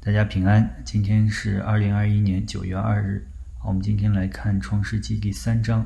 [0.00, 3.26] 大家平安，今天是二零二一年九月二日。
[3.64, 5.84] 我们今天来看创世纪第三章。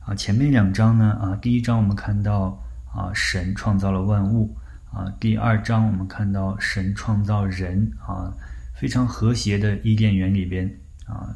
[0.00, 2.58] 啊，前面两章呢，啊，第一章我们看到
[2.90, 4.56] 啊，神创造了万物。
[4.90, 7.92] 啊，第二章我们看到神创造人。
[8.00, 8.32] 啊，
[8.74, 10.66] 非常和谐的伊甸园里边，
[11.06, 11.28] 啊，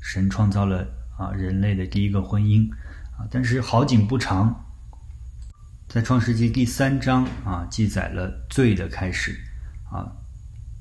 [0.00, 0.88] 神创造了
[1.18, 2.68] 啊人类的第一个婚姻。
[3.18, 4.64] 啊，但是好景不长，
[5.86, 9.38] 在创世纪第三章啊，记载了罪的开始。
[9.92, 10.10] 啊。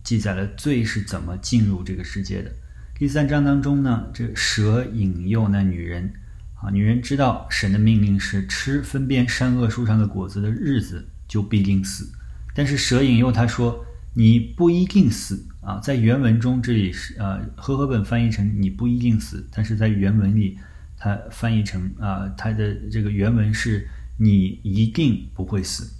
[0.07, 2.49] 记载了罪是怎么进入这个世界的。
[2.97, 6.13] 第三章当中呢，这蛇引诱那女人，
[6.55, 12.09] 啊，女人知道神的命令是吃分辨善恶树上的果子的日子就必定死，
[12.55, 15.77] 但是蛇引诱她说你不一定死啊。
[15.81, 20.57] 在原文中这里是呃和合本翻译成你不一定死，但是在原文里
[20.97, 23.85] 它翻译成啊它的这个原文是
[24.17, 25.96] 你一定不会死。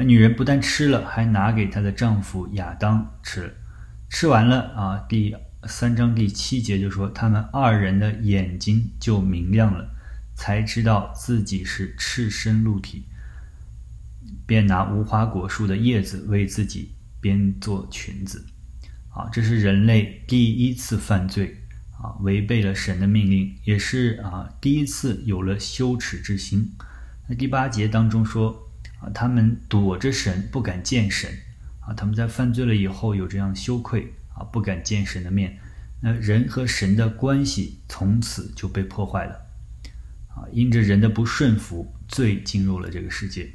[0.00, 3.52] 那女人不但吃了，还拿给她的丈夫亚当吃了。
[4.08, 5.34] 吃完了啊，第
[5.64, 9.90] 三章第七节就说，他们二人的眼睛就明亮了，
[10.36, 13.06] 才知道自己是赤身露体，
[14.46, 18.46] 便拿无花果树的叶子为自己编做裙子。
[19.10, 21.56] 啊，这是人类第一次犯罪
[22.00, 26.70] 啊，违背了神的命令，也是啊第一次有了羞耻之心。
[27.26, 28.67] 那第八节当中说。
[29.00, 31.30] 啊，他们躲着神，不敢见神。
[31.80, 35.58] 啊，他们在犯罪了以后有这样羞愧，啊，不敢见神的面。
[36.00, 39.46] 那人和神的关系从此就被破坏了。
[40.28, 43.50] 啊，因着人的不顺服，罪进入了这个世界。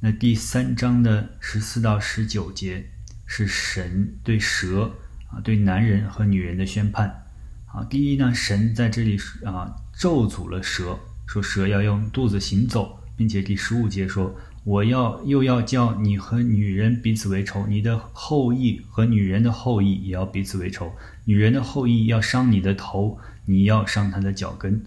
[0.00, 2.90] 那第三章的十四到十九节
[3.26, 4.96] 是神对蛇
[5.28, 7.26] 啊，对男人和女人的宣判。
[7.66, 12.98] 啊，第一呢，神在这里啊咒诅了蛇，说蛇要用肚子行走。
[13.16, 20.92] 并且第十五节说：“我要又要叫你和女人彼此为仇，你的后裔和女人的后裔也要彼此为仇。
[21.24, 24.84] 女人的后裔要伤你的头，你要伤他的脚跟。”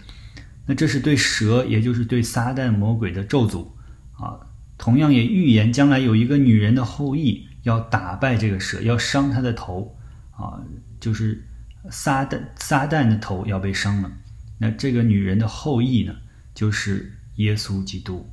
[0.67, 3.67] 那这是对蛇，也就是对撒旦魔鬼的咒诅
[4.13, 4.39] 啊。
[4.77, 9.97] 同样也预言将来有一个女人的后裔要打败这个蛇，要伤他的头
[10.31, 10.61] 啊，
[10.99, 11.43] 就是
[11.89, 14.11] 撒旦撒旦的头要被伤了。
[14.59, 16.15] 那这个女人的后裔呢，
[16.53, 17.15] 就是。
[17.39, 18.29] 耶稣基督，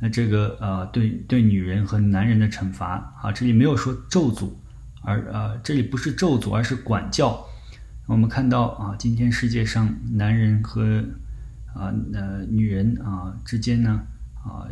[0.00, 4.52] 那这个呃，对对女人和男人的惩罚啊，这里没有说咒诅，
[5.02, 7.44] 而呃，这里不是咒诅，而是管教。
[8.06, 11.04] 我们看到啊，今天世界上男人和
[11.74, 14.00] 啊呃女人啊之间呢
[14.34, 14.70] 啊，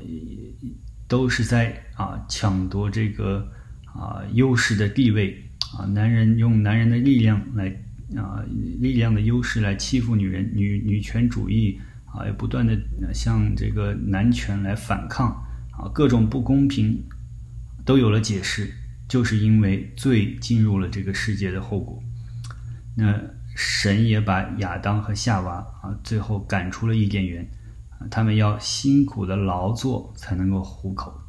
[1.08, 3.50] 都是在啊抢夺这个
[3.84, 5.42] 啊优势的地位
[5.76, 7.68] 啊，男人用男人的力量来
[8.16, 8.44] 啊
[8.80, 11.80] 力量的优势来欺负女人，女女权主义。
[12.16, 12.74] 啊，也不断的
[13.12, 15.28] 向这个男权来反抗
[15.72, 17.04] 啊，各种不公平
[17.84, 18.72] 都有了解释，
[19.06, 22.02] 就是因为罪进入了这个世界的后果。
[22.94, 23.20] 那
[23.54, 27.46] 神也把亚当和夏娃啊，最后赶出了伊甸园，
[28.10, 31.20] 他们要辛苦的劳作才能够糊口。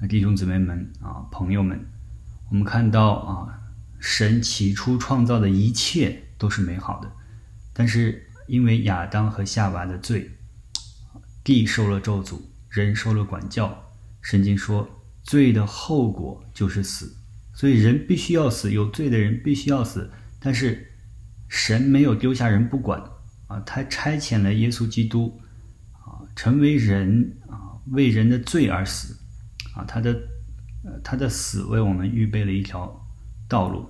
[0.00, 1.84] 那弟兄姊妹们啊，朋友们，
[2.50, 3.60] 我们看到啊，
[3.98, 7.10] 神起初创造的一切都是美好的，
[7.72, 8.28] 但是。
[8.52, 10.30] 因为亚当和夏娃的罪，
[11.42, 13.94] 地受了咒诅，人受了管教。
[14.20, 14.86] 圣经说，
[15.22, 17.16] 罪的后果就是死，
[17.54, 20.10] 所以人必须要死，有罪的人必须要死。
[20.38, 20.86] 但是
[21.48, 23.02] 神没有丢下人不管
[23.46, 25.40] 啊，他差遣了耶稣基督
[25.92, 29.16] 啊，成为人啊，为人的罪而死
[29.74, 30.12] 啊，他的
[30.84, 33.02] 呃他的死为我们预备了一条
[33.48, 33.88] 道路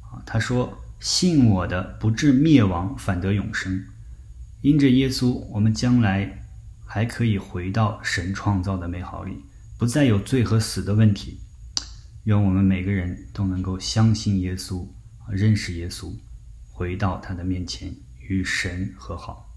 [0.00, 0.22] 啊。
[0.24, 0.80] 他说。
[0.98, 3.84] 信我的不至灭亡，反得永生。
[4.62, 6.42] 因着耶稣，我们将来
[6.84, 9.44] 还可以回到神创造的美好里，
[9.78, 11.40] 不再有罪和死的问题。
[12.24, 14.88] 愿我们每个人都能够相信耶稣，
[15.28, 16.12] 认识耶稣，
[16.72, 17.94] 回到他的面前，
[18.28, 19.54] 与神和好。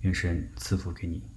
[0.00, 1.33] 愿神赐福给你。